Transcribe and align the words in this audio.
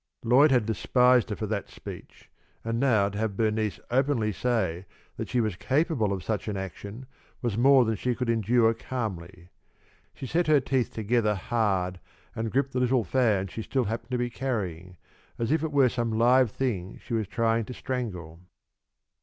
Lloyd 0.23 0.49
had 0.49 0.65
despised 0.65 1.29
her 1.29 1.35
for 1.35 1.45
that 1.45 1.69
speech, 1.69 2.27
and 2.63 2.79
now 2.79 3.07
to 3.07 3.19
have 3.19 3.37
Bernice 3.37 3.79
openly 3.91 4.31
say 4.31 4.87
that 5.15 5.29
she 5.29 5.39
was 5.39 5.55
capable 5.55 6.11
of 6.11 6.23
such 6.23 6.47
an 6.47 6.57
action 6.57 7.05
was 7.43 7.55
more 7.55 7.85
than 7.85 7.95
she 7.95 8.15
could 8.15 8.27
endure 8.27 8.73
calmly. 8.73 9.49
She 10.15 10.25
set 10.25 10.47
her 10.47 10.59
teeth 10.59 10.91
together 10.91 11.35
hard, 11.35 11.99
and 12.35 12.51
gripped 12.51 12.71
the 12.73 12.79
little 12.79 13.03
fan 13.03 13.45
she 13.45 13.61
still 13.61 13.83
happened 13.83 14.09
to 14.09 14.17
be 14.17 14.31
carrying, 14.31 14.97
as 15.37 15.51
if 15.51 15.61
it 15.61 15.71
were 15.71 15.87
some 15.87 16.17
live 16.17 16.49
thing 16.49 16.97
she 17.05 17.13
was 17.13 17.27
trying 17.27 17.65
to 17.65 17.73
strangle. 17.75 18.39